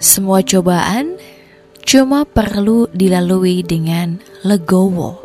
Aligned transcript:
Semua 0.00 0.40
cobaan 0.40 1.20
cuma 1.84 2.24
perlu 2.24 2.88
dilalui 2.88 3.60
dengan 3.60 4.16
legowo. 4.48 5.20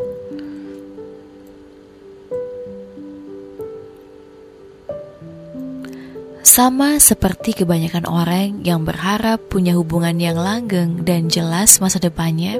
Sama 6.44 7.00
seperti 7.00 7.56
kebanyakan 7.56 8.04
orang 8.04 8.68
yang 8.68 8.84
berharap 8.84 9.48
punya 9.48 9.80
hubungan 9.80 10.20
yang 10.20 10.36
langgeng 10.36 11.08
dan 11.08 11.32
jelas 11.32 11.80
masa 11.80 12.04
depannya, 12.04 12.60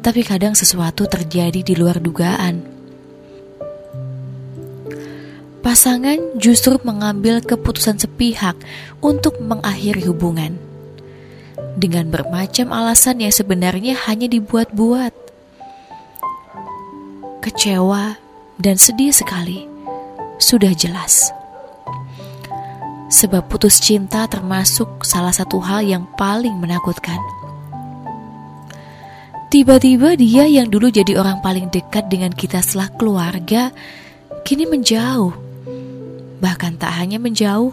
tapi 0.00 0.24
kadang 0.24 0.56
sesuatu 0.56 1.04
terjadi 1.04 1.60
di 1.60 1.76
luar 1.76 2.00
dugaan. 2.00 2.73
Pasangan 5.64 6.36
justru 6.36 6.76
mengambil 6.84 7.40
keputusan 7.40 7.96
sepihak 7.96 8.52
untuk 9.00 9.40
mengakhiri 9.40 10.04
hubungan 10.04 10.60
dengan 11.80 12.12
bermacam 12.12 12.68
alasan 12.68 13.24
yang 13.24 13.32
sebenarnya 13.32 13.96
hanya 14.04 14.28
dibuat-buat. 14.28 15.16
Kecewa 17.40 18.20
dan 18.60 18.76
sedih 18.76 19.08
sekali, 19.12 19.64
sudah 20.36 20.72
jelas. 20.76 21.32
Sebab 23.08 23.48
putus 23.48 23.80
cinta 23.80 24.28
termasuk 24.28 25.00
salah 25.00 25.32
satu 25.32 25.60
hal 25.64 25.80
yang 25.80 26.04
paling 26.20 26.56
menakutkan. 26.60 27.20
Tiba-tiba 29.52 30.18
dia 30.18 30.44
yang 30.44 30.66
dulu 30.66 30.90
jadi 30.90 31.14
orang 31.14 31.38
paling 31.38 31.70
dekat 31.70 32.10
dengan 32.10 32.36
kita 32.36 32.58
setelah 32.58 32.90
keluarga, 33.00 33.70
kini 34.42 34.66
menjauh 34.66 35.43
bahkan 36.44 36.76
tak 36.76 36.92
hanya 37.00 37.16
menjauh, 37.16 37.72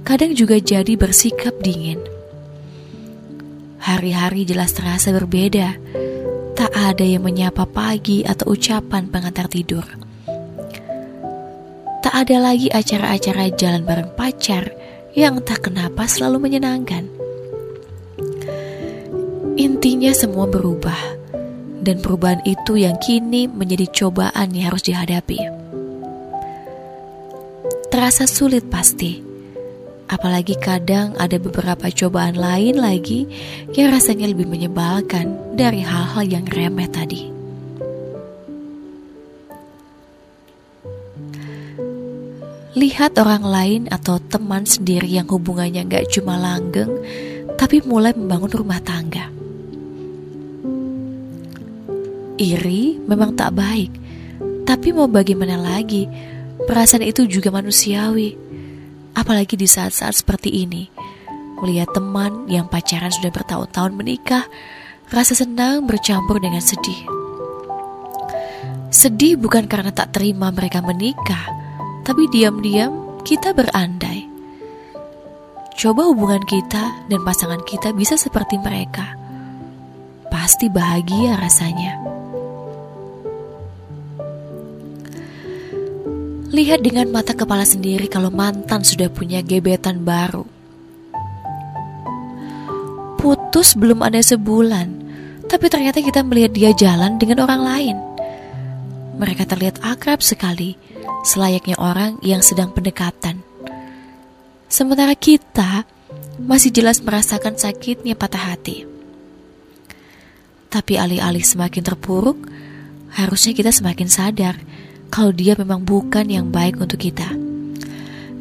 kadang 0.00 0.32
juga 0.32 0.56
jadi 0.56 0.96
bersikap 0.96 1.60
dingin. 1.60 2.00
Hari-hari 3.84 4.48
jelas 4.48 4.72
terasa 4.72 5.12
berbeda, 5.12 5.76
tak 6.56 6.72
ada 6.72 7.04
yang 7.04 7.28
menyapa 7.28 7.68
pagi 7.68 8.24
atau 8.24 8.56
ucapan 8.56 9.12
pengantar 9.12 9.52
tidur. 9.52 9.84
Tak 12.00 12.14
ada 12.24 12.40
lagi 12.40 12.72
acara-acara 12.72 13.52
jalan 13.52 13.84
bareng 13.84 14.16
pacar 14.16 14.72
yang 15.12 15.44
tak 15.44 15.68
kenapa 15.68 16.08
selalu 16.08 16.48
menyenangkan. 16.48 17.04
Intinya 19.60 20.16
semua 20.16 20.48
berubah, 20.48 20.96
dan 21.84 22.00
perubahan 22.00 22.40
itu 22.48 22.80
yang 22.80 22.96
kini 22.96 23.44
menjadi 23.52 23.84
cobaan 23.92 24.56
yang 24.56 24.72
harus 24.72 24.88
dihadapi 24.88 25.67
terasa 27.98 28.30
sulit 28.30 28.62
pasti. 28.70 29.18
Apalagi 30.06 30.54
kadang 30.62 31.18
ada 31.18 31.34
beberapa 31.34 31.90
cobaan 31.90 32.38
lain 32.38 32.78
lagi 32.78 33.26
yang 33.74 33.90
rasanya 33.90 34.30
lebih 34.30 34.46
menyebalkan 34.46 35.34
dari 35.58 35.82
hal-hal 35.82 36.22
yang 36.22 36.46
remeh 36.46 36.86
tadi. 36.86 37.26
Lihat 42.78 43.18
orang 43.18 43.42
lain 43.42 43.82
atau 43.90 44.22
teman 44.22 44.62
sendiri 44.62 45.10
yang 45.10 45.26
hubungannya 45.26 45.82
gak 45.90 46.06
cuma 46.14 46.38
langgeng, 46.38 47.02
tapi 47.58 47.82
mulai 47.82 48.14
membangun 48.14 48.62
rumah 48.62 48.78
tangga. 48.78 49.26
Iri 52.38 53.02
memang 53.10 53.34
tak 53.34 53.58
baik, 53.58 53.90
tapi 54.62 54.94
mau 54.94 55.10
bagaimana 55.10 55.58
lagi? 55.58 56.37
Perasaan 56.66 57.06
itu 57.06 57.28
juga 57.30 57.54
manusiawi, 57.54 58.34
apalagi 59.14 59.54
di 59.54 59.70
saat-saat 59.70 60.24
seperti 60.24 60.66
ini. 60.66 60.90
Melihat 61.62 61.94
teman 61.94 62.50
yang 62.50 62.66
pacaran 62.66 63.10
sudah 63.14 63.30
bertahun-tahun 63.30 63.94
menikah, 63.94 64.46
rasa 65.10 65.38
senang 65.38 65.86
bercampur 65.86 66.42
dengan 66.42 66.62
sedih. 66.62 67.06
Sedih 68.90 69.36
bukan 69.38 69.68
karena 69.68 69.92
tak 69.92 70.16
terima 70.16 70.50
mereka 70.50 70.80
menikah, 70.80 71.46
tapi 72.02 72.26
diam-diam 72.32 73.22
kita 73.22 73.52
berandai. 73.52 74.24
Coba 75.78 76.10
hubungan 76.10 76.42
kita 76.42 77.06
dan 77.06 77.20
pasangan 77.22 77.62
kita 77.62 77.94
bisa 77.94 78.18
seperti 78.18 78.58
mereka. 78.58 79.14
Pasti 80.26 80.66
bahagia 80.66 81.38
rasanya. 81.38 82.17
Lihat 86.48 86.80
dengan 86.80 87.12
mata 87.12 87.36
kepala 87.36 87.68
sendiri 87.68 88.08
kalau 88.08 88.32
mantan 88.32 88.80
sudah 88.80 89.12
punya 89.12 89.44
gebetan 89.44 90.00
baru. 90.00 90.48
Putus 93.20 93.76
belum 93.76 94.00
ada 94.00 94.16
sebulan, 94.24 94.88
tapi 95.44 95.68
ternyata 95.68 96.00
kita 96.00 96.24
melihat 96.24 96.56
dia 96.56 96.70
jalan 96.72 97.20
dengan 97.20 97.44
orang 97.44 97.60
lain. 97.60 97.96
Mereka 99.20 99.44
terlihat 99.44 99.84
akrab 99.84 100.24
sekali, 100.24 100.80
selayaknya 101.20 101.76
orang 101.76 102.16
yang 102.24 102.40
sedang 102.40 102.72
pendekatan. 102.72 103.44
Sementara 104.72 105.12
kita 105.12 105.84
masih 106.40 106.72
jelas 106.72 107.04
merasakan 107.04 107.60
sakitnya 107.60 108.16
patah 108.16 108.56
hati. 108.56 108.88
Tapi 110.72 110.96
alih-alih 110.96 111.44
semakin 111.44 111.84
terpuruk, 111.84 112.40
harusnya 113.12 113.52
kita 113.52 113.68
semakin 113.68 114.08
sadar 114.08 114.56
kalau 115.08 115.32
dia 115.32 115.56
memang 115.56 115.82
bukan 115.82 116.28
yang 116.28 116.52
baik 116.52 116.78
untuk 116.78 117.00
kita. 117.00 117.28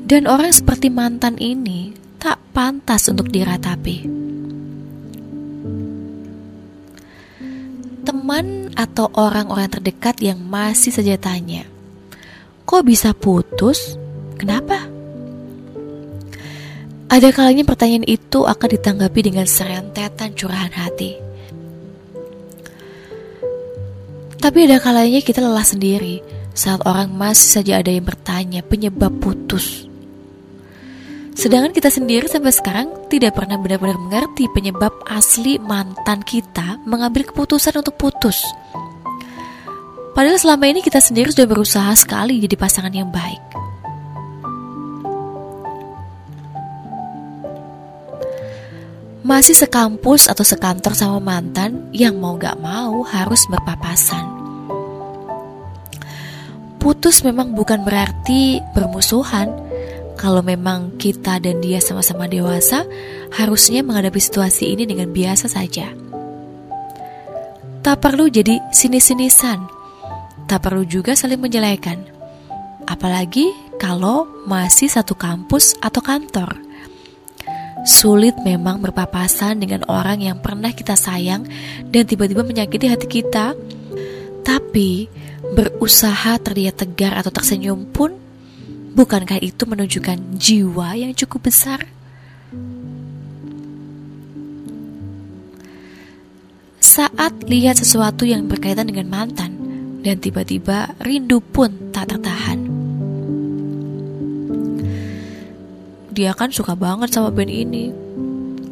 Dan 0.07 0.23
orang 0.23 0.55
seperti 0.55 0.87
mantan 0.87 1.35
ini 1.35 1.91
tak 2.15 2.39
pantas 2.55 3.11
untuk 3.11 3.27
diratapi. 3.27 4.07
Teman 8.07 8.71
atau 8.71 9.11
orang-orang 9.11 9.67
terdekat 9.67 10.23
yang 10.23 10.39
masih 10.39 10.95
saja 10.95 11.19
tanya, 11.19 11.67
"Kok 12.63 12.87
bisa 12.87 13.11
putus? 13.11 13.99
Kenapa?" 14.39 14.87
Ada 17.07 17.31
kalanya 17.31 17.63
pertanyaan 17.67 18.07
itu 18.07 18.43
akan 18.47 18.67
ditanggapi 18.79 19.19
dengan 19.27 19.47
serentetan 19.47 20.35
curahan 20.35 20.71
hati. 20.71 21.19
Tapi 24.39 24.71
ada 24.71 24.79
kalanya 24.79 25.19
kita 25.19 25.43
lelah 25.43 25.67
sendiri 25.67 26.36
saat 26.57 26.81
orang 26.89 27.13
masih 27.13 27.61
saja 27.61 27.77
ada 27.77 27.93
yang 27.93 28.01
bertanya 28.01 28.65
penyebab 28.65 29.13
putus. 29.21 29.85
Sedangkan 31.37 31.69
kita 31.69 31.93
sendiri 31.93 32.25
sampai 32.25 32.49
sekarang 32.49 32.87
tidak 33.13 33.37
pernah 33.37 33.61
benar-benar 33.61 34.01
mengerti 34.01 34.49
penyebab 34.49 34.89
asli 35.05 35.61
mantan 35.61 36.25
kita 36.25 36.81
mengambil 36.89 37.29
keputusan 37.29 37.77
untuk 37.77 37.93
putus. 37.93 38.41
Padahal 40.17 40.41
selama 40.41 40.65
ini 40.65 40.81
kita 40.81 40.97
sendiri 40.97 41.29
sudah 41.29 41.45
berusaha 41.45 41.93
sekali 41.93 42.41
jadi 42.41 42.57
pasangan 42.57 42.89
yang 42.89 43.13
baik. 43.13 43.37
Masih 49.21 49.53
sekampus 49.53 50.25
atau 50.25 50.41
sekantor 50.41 50.97
sama 50.97 51.21
mantan 51.21 51.93
yang 51.93 52.17
mau 52.17 52.33
gak 52.33 52.57
mau 52.57 53.05
harus 53.05 53.45
berpapasan. 53.45 54.36
Putus 56.77 57.25
memang 57.25 57.57
bukan 57.57 57.81
berarti 57.81 58.61
bermusuhan. 58.77 59.49
Kalau 60.17 60.41
memang 60.41 60.97
kita 60.97 61.37
dan 61.37 61.61
dia 61.61 61.77
sama-sama 61.77 62.25
dewasa, 62.25 62.85
harusnya 63.37 63.85
menghadapi 63.85 64.17
situasi 64.17 64.73
ini 64.73 64.89
dengan 64.89 65.13
biasa 65.13 65.45
saja. 65.45 65.93
Tak 67.85 68.01
perlu 68.01 68.25
jadi 68.25 68.57
sinis-sinisan, 68.73 69.61
tak 70.49 70.65
perlu 70.65 70.83
juga 70.89 71.13
saling 71.13 71.37
menjelekan. 71.37 72.01
Apalagi 72.89 73.53
kalau 73.77 74.25
masih 74.49 74.89
satu 74.89 75.13
kampus 75.13 75.77
atau 75.79 76.01
kantor. 76.01 76.57
Sulit 77.87 78.35
memang 78.43 78.83
berpapasan 78.83 79.61
dengan 79.63 79.85
orang 79.87 80.19
yang 80.19 80.41
pernah 80.41 80.73
kita 80.73 80.97
sayang 80.99 81.47
dan 81.87 82.03
tiba-tiba 82.03 82.43
menyakiti 82.43 82.89
hati 82.89 83.07
kita. 83.07 83.55
Tapi 84.43 85.07
berusaha 85.53 86.37
terlihat 86.41 86.81
tegar 86.81 87.17
atau 87.17 87.29
tersenyum 87.33 87.87
pun 87.89 88.27
Bukankah 88.97 89.37
itu 89.45 89.69
menunjukkan 89.69 90.41
jiwa 90.41 90.97
yang 90.97 91.13
cukup 91.13 91.53
besar? 91.53 91.85
Saat 96.81 97.45
lihat 97.45 97.77
sesuatu 97.77 98.25
yang 98.25 98.49
berkaitan 98.49 98.89
dengan 98.89 99.05
mantan, 99.05 99.53
dan 100.01 100.17
tiba-tiba 100.17 100.97
rindu 100.97 101.37
pun 101.45 101.93
tak 101.93 102.09
tertahan. 102.09 102.57
Dia 106.09 106.33
kan 106.33 106.49
suka 106.49 106.73
banget 106.73 107.13
sama 107.13 107.29
band 107.29 107.53
ini. 107.53 107.93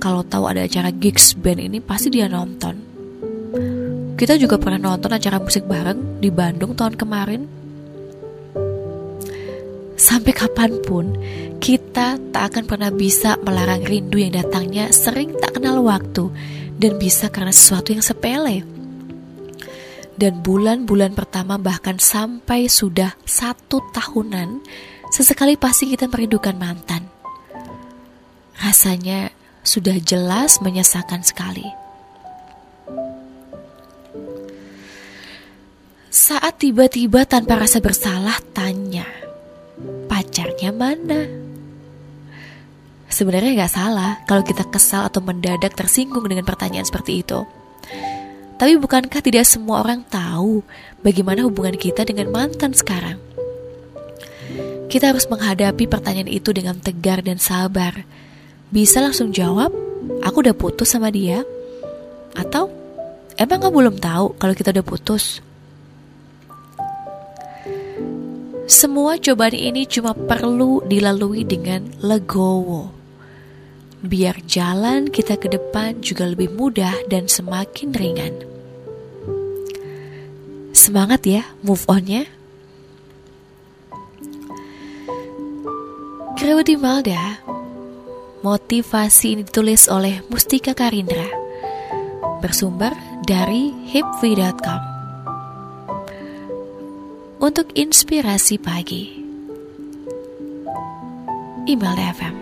Kalau 0.02 0.26
tahu 0.26 0.50
ada 0.50 0.66
acara 0.66 0.90
gigs 0.90 1.38
band 1.38 1.62
ini 1.62 1.78
pasti 1.78 2.10
dia 2.10 2.26
nonton. 2.26 2.85
Kita 4.16 4.40
juga 4.40 4.56
pernah 4.56 4.80
nonton 4.80 5.12
acara 5.12 5.44
musik 5.44 5.68
bareng 5.68 6.24
di 6.24 6.32
Bandung 6.32 6.72
tahun 6.72 6.96
kemarin. 6.96 7.42
Sampai 10.00 10.32
kapan 10.32 10.80
pun, 10.80 11.20
kita 11.60 12.16
tak 12.32 12.44
akan 12.52 12.64
pernah 12.64 12.92
bisa 12.96 13.36
melarang 13.44 13.84
rindu 13.84 14.16
yang 14.16 14.32
datangnya 14.32 14.92
sering 14.96 15.36
tak 15.36 15.60
kenal 15.60 15.84
waktu 15.84 16.32
dan 16.80 16.96
bisa 16.96 17.28
karena 17.28 17.52
sesuatu 17.52 17.92
yang 17.92 18.04
sepele. 18.04 18.64
Dan 20.16 20.40
bulan-bulan 20.40 21.12
pertama 21.12 21.60
bahkan 21.60 22.00
sampai 22.00 22.72
sudah 22.72 23.20
satu 23.28 23.84
tahunan, 23.92 24.64
sesekali 25.12 25.60
pasti 25.60 25.92
kita 25.92 26.08
merindukan 26.08 26.56
mantan. 26.56 27.04
Rasanya 28.64 29.28
sudah 29.60 30.00
jelas 30.00 30.64
menyesakan 30.64 31.20
sekali. 31.20 31.85
Saat 36.16 36.64
tiba-tiba 36.64 37.28
tanpa 37.28 37.60
rasa 37.60 37.84
bersalah 37.84 38.40
tanya, 38.56 39.04
pacarnya 40.08 40.72
mana? 40.72 41.28
Sebenarnya 43.12 43.68
gak 43.68 43.76
salah 43.76 44.24
kalau 44.24 44.40
kita 44.40 44.64
kesal 44.72 45.12
atau 45.12 45.20
mendadak 45.20 45.76
tersinggung 45.76 46.24
dengan 46.24 46.48
pertanyaan 46.48 46.88
seperti 46.88 47.20
itu. 47.20 47.44
Tapi 48.56 48.80
bukankah 48.80 49.20
tidak 49.20 49.44
semua 49.44 49.84
orang 49.84 50.08
tahu 50.08 50.64
bagaimana 51.04 51.44
hubungan 51.44 51.76
kita 51.76 52.08
dengan 52.08 52.32
mantan 52.32 52.72
sekarang? 52.72 53.20
Kita 54.88 55.12
harus 55.12 55.28
menghadapi 55.28 55.84
pertanyaan 55.84 56.32
itu 56.32 56.56
dengan 56.56 56.80
tegar 56.80 57.28
dan 57.28 57.44
sabar 57.44 58.08
bisa 58.72 59.04
langsung 59.04 59.36
jawab, 59.36 59.68
aku 60.24 60.48
udah 60.48 60.56
putus 60.56 60.96
sama 60.96 61.12
dia. 61.12 61.44
Atau, 62.40 62.72
emang 63.36 63.68
kamu 63.68 63.76
belum 63.84 63.98
tahu 64.00 64.40
kalau 64.40 64.56
kita 64.56 64.72
udah 64.72 64.88
putus? 64.88 65.44
Semua 68.66 69.22
cobaan 69.22 69.54
ini 69.54 69.86
cuma 69.86 70.18
perlu 70.18 70.82
dilalui 70.90 71.46
dengan 71.46 71.86
legowo. 72.02 72.90
Biar 74.02 74.42
jalan 74.50 75.14
kita 75.14 75.38
ke 75.38 75.54
depan 75.54 76.02
juga 76.02 76.26
lebih 76.26 76.50
mudah 76.50 76.94
dan 77.06 77.30
semakin 77.30 77.94
ringan. 77.94 78.34
Semangat 80.74 81.22
ya 81.30 81.46
move 81.62 81.86
onnya. 81.86 82.26
Krewati 86.36 86.74
Malda 86.78 87.42
Motivasi 88.46 89.38
ini 89.38 89.42
ditulis 89.42 89.90
oleh 89.90 90.22
Mustika 90.30 90.78
Karindra. 90.78 91.26
Bersumber 92.46 92.94
dari 93.26 93.74
hipvi.com. 93.90 94.95
Untuk 97.36 97.76
inspirasi 97.76 98.56
pagi. 98.56 99.12
Email 101.68 101.98
FM. 102.16 102.36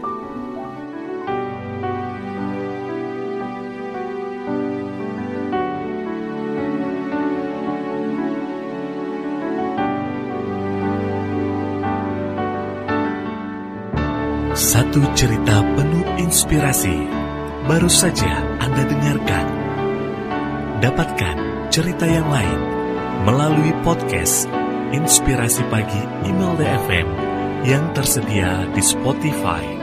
Satu 14.54 15.02
cerita 15.18 15.66
penuh 15.74 16.06
inspirasi 16.22 16.94
baru 17.66 17.90
saja 17.90 18.46
Anda 18.62 18.86
dengarkan. 18.86 19.46
Dapatkan 20.86 21.36
cerita 21.74 22.06
yang 22.06 22.30
lain 22.30 22.60
melalui 23.26 23.74
podcast 23.82 24.63
Inspirasi 24.94 25.66
Pagi 25.74 26.06
Email 26.30 26.54
DFM 26.54 27.08
yang 27.66 27.82
tersedia 27.98 28.70
di 28.78 28.82
Spotify. 28.86 29.83